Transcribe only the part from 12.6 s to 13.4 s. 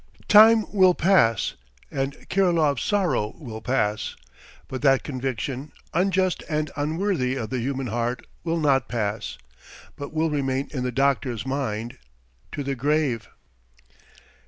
the grave.